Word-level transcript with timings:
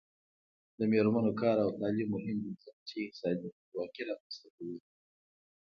د 0.77 0.79
میرمنو 0.91 1.31
کار 1.41 1.57
او 1.65 1.69
تعلیم 1.79 2.09
مهم 2.15 2.37
دی 2.43 2.51
ځکه 2.63 2.81
چې 2.87 2.97
اقتصادي 3.03 3.47
خپلواکي 3.55 4.01
رامنځته 4.09 4.47
کوي. 4.55 4.77